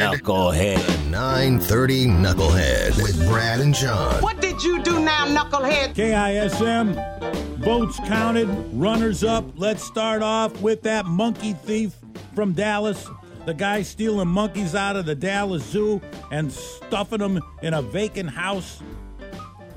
Knucklehead. 0.00 1.10
930 1.10 2.06
Knucklehead 2.06 2.96
with 3.02 3.22
Brad 3.28 3.60
and 3.60 3.74
John. 3.74 4.22
What 4.22 4.40
did 4.40 4.62
you 4.62 4.82
do 4.82 4.98
now, 4.98 5.26
knucklehead? 5.26 5.92
KISM, 5.94 7.58
votes 7.58 7.98
counted, 8.06 8.48
runners 8.72 9.22
up. 9.22 9.44
Let's 9.56 9.84
start 9.84 10.22
off 10.22 10.58
with 10.62 10.80
that 10.84 11.04
monkey 11.04 11.52
thief 11.52 11.94
from 12.34 12.54
Dallas. 12.54 13.10
The 13.44 13.52
guy 13.52 13.82
stealing 13.82 14.28
monkeys 14.28 14.74
out 14.74 14.96
of 14.96 15.04
the 15.04 15.14
Dallas 15.14 15.64
Zoo 15.64 16.00
and 16.30 16.50
stuffing 16.50 17.18
them 17.18 17.38
in 17.60 17.74
a 17.74 17.82
vacant 17.82 18.30
house. 18.30 18.82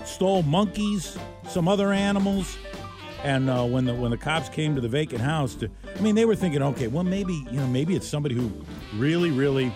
Stole 0.06 0.44
monkeys, 0.44 1.18
some 1.50 1.68
other 1.68 1.92
animals. 1.92 2.58
And 3.26 3.50
uh, 3.50 3.66
when 3.66 3.84
the 3.84 3.94
when 3.94 4.12
the 4.12 4.18
cops 4.18 4.48
came 4.48 4.74
to 4.76 4.82
the 4.82 4.88
vacant 4.88 5.20
house, 5.20 5.56
to, 5.56 5.70
I 5.98 6.00
mean, 6.00 6.16
they 6.16 6.24
were 6.24 6.36
thinking, 6.36 6.62
okay, 6.62 6.88
well, 6.88 7.04
maybe 7.04 7.46
you 7.52 7.58
know, 7.58 7.68
maybe 7.68 7.94
it's 7.94 8.08
somebody 8.08 8.36
who 8.36 8.50
really, 8.96 9.32
really 9.32 9.74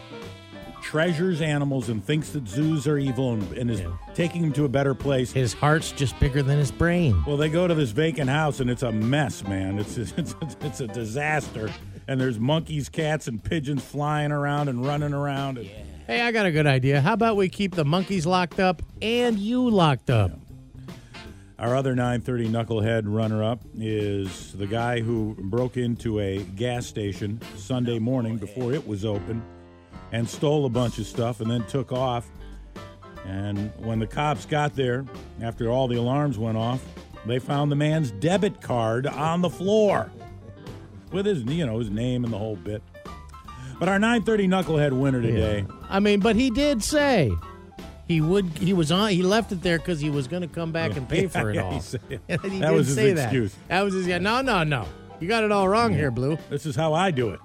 treasures 0.87 1.41
animals 1.41 1.89
and 1.89 2.01
thinks 2.01 2.29
that 2.29 2.47
zoos 2.47 2.87
are 2.87 2.97
evil 2.97 3.33
and, 3.33 3.57
and 3.57 3.69
is 3.69 3.81
taking 4.15 4.41
them 4.41 4.53
to 4.53 4.63
a 4.63 4.69
better 4.69 4.95
place. 4.95 5.33
His 5.33 5.51
heart's 5.51 5.91
just 5.91 6.17
bigger 6.17 6.41
than 6.41 6.57
his 6.57 6.71
brain. 6.71 7.21
Well, 7.27 7.35
they 7.35 7.49
go 7.49 7.67
to 7.67 7.75
this 7.75 7.91
vacant 7.91 8.29
house 8.29 8.61
and 8.61 8.69
it's 8.69 8.83
a 8.83 8.91
mess, 8.93 9.43
man. 9.43 9.79
It's 9.79 9.97
it's, 10.17 10.33
it's 10.61 10.79
a 10.79 10.87
disaster. 10.87 11.69
And 12.07 12.21
there's 12.21 12.39
monkeys, 12.39 12.87
cats, 12.87 13.27
and 13.27 13.43
pigeons 13.43 13.83
flying 13.83 14.31
around 14.31 14.69
and 14.69 14.85
running 14.85 15.13
around. 15.13 15.57
And, 15.57 15.69
Hey, 16.07 16.21
I 16.21 16.31
got 16.31 16.45
a 16.45 16.53
good 16.53 16.67
idea. 16.67 17.01
How 17.01 17.11
about 17.11 17.35
we 17.35 17.49
keep 17.49 17.75
the 17.75 17.83
monkeys 17.83 18.25
locked 18.25 18.61
up 18.61 18.81
and 19.01 19.37
you 19.37 19.69
locked 19.69 20.09
up? 20.09 20.31
Our 21.59 21.75
other 21.75 21.95
930 21.95 22.47
knucklehead 22.47 23.01
runner 23.07 23.43
up 23.43 23.59
is 23.77 24.53
the 24.53 24.67
guy 24.67 25.01
who 25.01 25.35
broke 25.37 25.75
into 25.75 26.21
a 26.21 26.43
gas 26.43 26.85
station 26.85 27.41
Sunday 27.57 27.99
morning 27.99 28.37
before 28.37 28.71
it 28.71 28.87
was 28.87 29.03
open 29.03 29.43
and 30.11 30.27
stole 30.27 30.65
a 30.65 30.69
bunch 30.69 30.99
of 30.99 31.05
stuff 31.05 31.41
and 31.41 31.49
then 31.49 31.63
took 31.65 31.91
off. 31.91 32.27
And 33.25 33.71
when 33.77 33.99
the 33.99 34.07
cops 34.07 34.45
got 34.45 34.75
there, 34.75 35.05
after 35.41 35.69
all 35.69 35.87
the 35.87 35.97
alarms 35.97 36.37
went 36.37 36.57
off, 36.57 36.83
they 37.25 37.39
found 37.39 37.71
the 37.71 37.75
man's 37.75 38.11
debit 38.11 38.61
card 38.61 39.05
on 39.05 39.41
the 39.41 39.49
floor 39.49 40.09
with 41.11 41.25
his, 41.25 41.43
you 41.43 41.65
know, 41.65 41.79
his 41.79 41.89
name 41.89 42.23
and 42.23 42.31
the 42.31 42.37
whole 42.37 42.55
bit. 42.55 42.81
But 43.79 43.89
our 43.89 43.99
930 43.99 44.47
knucklehead 44.47 44.91
winner 44.97 45.21
today, 45.21 45.65
I 45.89 45.99
mean, 45.99 46.19
but 46.21 46.35
he 46.35 46.49
did 46.49 46.81
say 46.83 47.31
he 48.07 48.21
would. 48.21 48.45
He 48.57 48.73
was 48.73 48.91
on. 48.91 49.09
He 49.09 49.21
left 49.21 49.51
it 49.51 49.61
there 49.61 49.77
because 49.77 49.99
he 49.99 50.09
was 50.09 50.27
going 50.27 50.41
to 50.41 50.47
come 50.47 50.71
back 50.71 50.95
and 50.95 51.07
pay 51.07 51.27
for 51.27 51.51
it 51.51 51.55
Yeah, 51.55 51.63
all. 51.63 51.71
he 51.73 51.79
said- 51.81 52.21
that 52.27 52.73
was 52.73 52.87
his 52.87 52.95
say 52.95 53.11
excuse. 53.11 53.53
That. 53.53 53.67
that 53.67 53.81
was 53.83 53.93
his. 53.93 54.07
Yeah, 54.07 54.17
no, 54.19 54.41
no, 54.41 54.63
no. 54.63 54.87
You 55.19 55.27
got 55.27 55.43
it 55.43 55.51
all 55.51 55.67
wrong 55.67 55.93
here, 55.93 56.11
Blue. 56.11 56.37
This 56.49 56.65
is 56.65 56.75
how 56.75 56.93
I 56.93 57.11
do 57.11 57.29
it. 57.31 57.39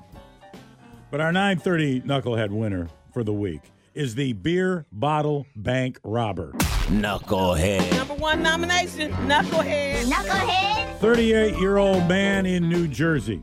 But 1.13 1.21
our 1.21 1.31
930 1.31 2.01
knucklehead 2.01 2.49
winner 2.49 2.89
for 3.13 3.23
the 3.23 3.35
week 3.35 3.61
is 3.93 4.15
the 4.15 4.33
beer 4.33 4.87
bottle 4.91 5.47
bank 5.55 6.01
robber. 6.03 6.53
Knucklehead. 6.89 7.93
Number 7.93 8.15
one 8.15 8.43
nomination, 8.43 9.13
knucklehead. 9.29 10.05
Knucklehead. 10.05 10.97
38 11.01 11.59
year 11.59 11.77
old 11.77 12.09
man 12.09 12.47
in 12.47 12.67
New 12.67 12.89
Jersey. 12.89 13.43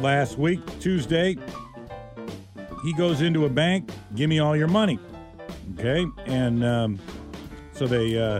Last 0.00 0.38
week, 0.38 0.60
Tuesday, 0.78 1.36
he 2.84 2.92
goes 2.92 3.20
into 3.20 3.44
a 3.46 3.50
bank, 3.50 3.90
give 4.14 4.30
me 4.30 4.38
all 4.38 4.54
your 4.54 4.68
money. 4.68 5.00
Okay? 5.76 6.06
And 6.26 6.64
um, 6.64 7.00
so 7.72 7.88
they 7.88 8.16
uh, 8.22 8.38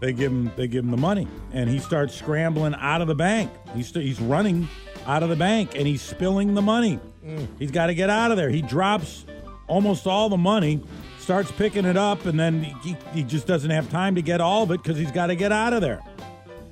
they 0.00 0.12
give 0.12 0.30
him 0.30 0.52
they 0.56 0.68
give 0.68 0.84
him 0.84 0.92
the 0.92 0.96
money 0.96 1.26
and 1.52 1.68
he 1.68 1.80
starts 1.80 2.14
scrambling 2.14 2.76
out 2.76 3.00
of 3.00 3.08
the 3.08 3.16
bank. 3.16 3.50
He's 3.74 3.90
he's 3.90 4.20
running 4.20 4.68
out 5.06 5.22
of 5.22 5.28
the 5.28 5.36
bank 5.36 5.74
and 5.74 5.86
he's 5.86 6.02
spilling 6.02 6.54
the 6.54 6.62
money. 6.62 6.98
Mm. 7.24 7.48
He's 7.58 7.70
got 7.70 7.86
to 7.86 7.94
get 7.94 8.10
out 8.10 8.30
of 8.30 8.36
there. 8.36 8.50
He 8.50 8.62
drops 8.62 9.24
almost 9.66 10.06
all 10.06 10.28
the 10.28 10.36
money, 10.36 10.82
starts 11.18 11.50
picking 11.52 11.84
it 11.84 11.96
up, 11.96 12.26
and 12.26 12.38
then 12.38 12.62
he, 12.62 12.96
he 13.12 13.22
just 13.22 13.46
doesn't 13.46 13.70
have 13.70 13.90
time 13.90 14.14
to 14.14 14.22
get 14.22 14.40
all 14.40 14.64
of 14.64 14.70
it 14.70 14.82
because 14.82 14.98
he's 14.98 15.12
got 15.12 15.28
to 15.28 15.36
get 15.36 15.52
out 15.52 15.72
of 15.72 15.80
there. 15.80 16.02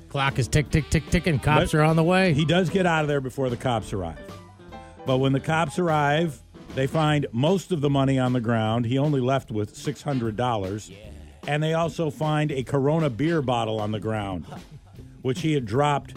Clock 0.09 0.37
is 0.37 0.47
tick, 0.47 0.69
tick, 0.69 0.89
tick, 0.91 1.09
ticking. 1.09 1.39
Cops 1.39 1.71
But 1.71 1.79
are 1.79 1.83
on 1.83 1.95
the 1.95 2.03
way. 2.03 2.33
He 2.33 2.45
does 2.45 2.69
get 2.69 2.85
out 2.85 3.01
of 3.01 3.07
there 3.07 3.21
before 3.21 3.49
the 3.49 3.57
cops 3.57 3.93
arrive. 3.93 4.19
But 5.05 5.17
when 5.17 5.33
the 5.33 5.39
cops 5.39 5.79
arrive, 5.79 6.39
they 6.75 6.85
find 6.85 7.25
most 7.31 7.71
of 7.71 7.81
the 7.81 7.89
money 7.89 8.19
on 8.19 8.33
the 8.33 8.39
ground. 8.39 8.85
He 8.85 8.97
only 8.99 9.19
left 9.21 9.51
with 9.51 9.75
$600. 9.75 10.93
And 11.47 11.61
they 11.61 11.73
also 11.73 12.09
find 12.09 12.51
a 12.51 12.63
Corona 12.63 13.09
beer 13.09 13.41
bottle 13.41 13.79
on 13.79 13.91
the 13.91 13.99
ground, 13.99 14.45
which 15.23 15.41
he 15.41 15.53
had 15.53 15.65
dropped, 15.65 16.15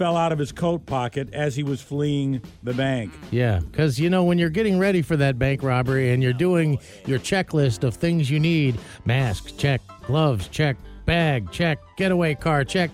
fell 0.00 0.16
out 0.16 0.32
of 0.32 0.38
his 0.38 0.50
coat 0.50 0.86
pocket 0.86 1.28
as 1.34 1.54
he 1.54 1.62
was 1.62 1.82
fleeing 1.82 2.40
the 2.62 2.72
bank. 2.72 3.12
Yeah, 3.30 3.60
because 3.60 4.00
you 4.00 4.08
know 4.08 4.24
when 4.24 4.38
you're 4.38 4.48
getting 4.48 4.78
ready 4.78 5.02
for 5.02 5.14
that 5.18 5.38
bank 5.38 5.62
robbery 5.62 6.14
and 6.14 6.22
you're 6.22 6.32
doing 6.32 6.78
your 7.04 7.18
checklist 7.18 7.84
of 7.84 7.96
things 7.96 8.30
you 8.30 8.40
need: 8.40 8.80
mask, 9.04 9.58
check; 9.58 9.82
gloves, 10.04 10.48
check; 10.48 10.78
bag, 11.04 11.52
check; 11.52 11.78
getaway 11.98 12.34
car, 12.34 12.64
check; 12.64 12.90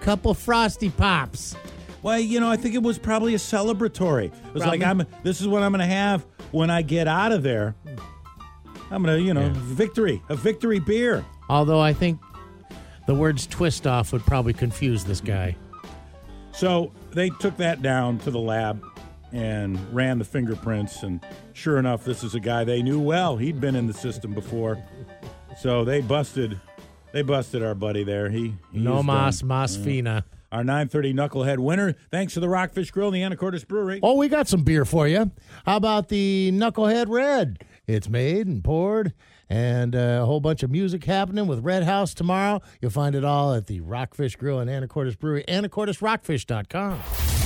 couple 0.00 0.32
frosty 0.32 0.88
pops. 0.88 1.54
Well, 2.00 2.18
you 2.18 2.40
know, 2.40 2.50
I 2.50 2.56
think 2.56 2.74
it 2.74 2.82
was 2.82 2.98
probably 2.98 3.34
a 3.34 3.38
celebratory. 3.38 4.32
It 4.32 4.54
was 4.54 4.64
like, 4.64 4.82
I'm. 4.82 5.04
This 5.22 5.42
is 5.42 5.48
what 5.48 5.62
I'm 5.62 5.72
going 5.72 5.86
to 5.86 5.94
have 5.94 6.24
when 6.50 6.70
I 6.70 6.80
get 6.80 7.06
out 7.06 7.30
of 7.30 7.42
there. 7.42 7.74
I'm 8.90 9.02
going 9.02 9.18
to, 9.18 9.22
you 9.22 9.34
know, 9.34 9.50
victory, 9.50 10.22
a 10.30 10.34
victory 10.34 10.78
beer. 10.78 11.26
Although 11.50 11.80
I 11.80 11.92
think 11.92 12.18
the 13.06 13.14
words 13.14 13.46
"twist 13.46 13.86
off" 13.86 14.14
would 14.14 14.24
probably 14.24 14.54
confuse 14.54 15.04
this 15.04 15.20
guy. 15.20 15.54
So 16.58 16.90
they 17.12 17.30
took 17.30 17.56
that 17.58 17.82
down 17.82 18.18
to 18.18 18.32
the 18.32 18.38
lab 18.40 18.84
and 19.32 19.78
ran 19.94 20.18
the 20.18 20.24
fingerprints, 20.24 21.04
and 21.04 21.24
sure 21.52 21.78
enough, 21.78 22.04
this 22.04 22.24
is 22.24 22.34
a 22.34 22.40
guy 22.40 22.64
they 22.64 22.82
knew 22.82 22.98
well. 22.98 23.36
He'd 23.36 23.60
been 23.60 23.76
in 23.76 23.86
the 23.86 23.92
system 23.92 24.34
before, 24.34 24.82
so 25.56 25.84
they 25.84 26.00
busted. 26.00 26.58
They 27.12 27.22
busted 27.22 27.62
our 27.62 27.76
buddy 27.76 28.02
there. 28.02 28.28
He, 28.28 28.54
he 28.72 28.80
No 28.80 29.04
mas 29.04 29.38
done. 29.38 29.48
mas 29.48 29.76
fina. 29.76 30.24
Our 30.50 30.64
930 30.64 31.14
knucklehead 31.14 31.58
winner, 31.58 31.94
thanks 32.10 32.34
to 32.34 32.40
the 32.40 32.48
Rockfish 32.48 32.90
Grill 32.90 33.14
and 33.14 33.14
the 33.14 33.36
Anacortes 33.36 33.66
Brewery. 33.66 34.00
Oh, 34.02 34.16
we 34.16 34.28
got 34.28 34.48
some 34.48 34.62
beer 34.64 34.84
for 34.84 35.06
you. 35.06 35.30
How 35.64 35.76
about 35.76 36.08
the 36.08 36.50
Knucklehead 36.54 37.06
Red? 37.08 37.62
It's 37.86 38.08
made 38.08 38.46
and 38.48 38.64
poured, 38.64 39.12
and 39.50 39.94
uh, 39.96 40.20
a 40.22 40.26
whole 40.26 40.40
bunch 40.40 40.62
of 40.62 40.70
music 40.70 41.04
happening 41.04 41.46
with 41.46 41.64
Red 41.64 41.84
House 41.84 42.14
tomorrow. 42.14 42.60
You'll 42.80 42.90
find 42.90 43.14
it 43.14 43.24
all 43.24 43.54
at 43.54 43.66
the 43.66 43.80
Rockfish 43.80 44.36
Grill 44.36 44.60
and 44.60 44.70
Anacortes 44.70 45.18
Brewery, 45.18 45.44
anacortesrockfish.com. 45.48 47.00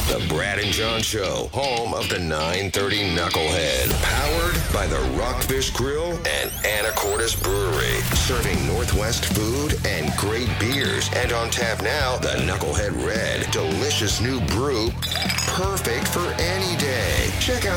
The 0.09 0.27
Brad 0.29 0.59
and 0.59 0.73
John 0.73 1.01
Show, 1.01 1.49
home 1.53 1.95
of 1.95 2.09
the 2.09 2.19
930 2.19 3.15
Knucklehead. 3.15 3.89
Powered 4.03 4.75
by 4.75 4.87
the 4.87 5.01
Rockfish 5.17 5.71
Grill 5.71 6.11
and 6.11 6.51
Anacortes 6.67 7.41
Brewery. 7.41 8.01
Serving 8.17 8.67
Northwest 8.67 9.25
food 9.27 9.75
and 9.87 10.15
great 10.19 10.51
beers. 10.59 11.09
And 11.15 11.33
on 11.33 11.51
tap 11.51 11.83
now, 11.83 12.17
the 12.19 12.35
Knucklehead 12.45 13.07
Red. 13.07 13.51
Delicious 13.53 14.21
new 14.21 14.41
brew. 14.49 14.91
Perfect 15.47 16.09
for 16.09 16.27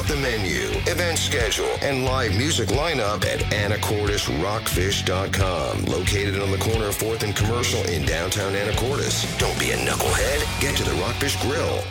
the 0.07 0.15
menu, 0.17 0.67
event 0.91 1.17
schedule, 1.17 1.71
and 1.81 2.03
live 2.05 2.37
music 2.37 2.69
lineup 2.69 3.25
at 3.25 3.39
anacortesrockfish.com. 3.51 5.85
Located 5.85 6.39
on 6.41 6.51
the 6.51 6.57
corner 6.57 6.85
of 6.85 6.95
4th 6.97 7.23
and 7.23 7.35
Commercial 7.35 7.81
in 7.89 8.05
downtown 8.05 8.53
Anacortes. 8.53 9.25
Don't 9.39 9.59
be 9.59 9.71
a 9.71 9.77
knucklehead. 9.77 10.61
Get 10.61 10.77
to 10.77 10.83
the 10.83 10.93
Rockfish 11.01 11.41
Grill. 11.41 11.83